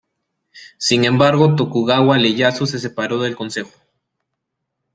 Sin 0.79 1.05
embargo, 1.05 1.55
Tokugawa 1.55 2.17
Ieyasu 2.17 2.65
se 2.65 2.79
separó 2.79 3.19
del 3.21 3.35
Consejo. 3.35 3.69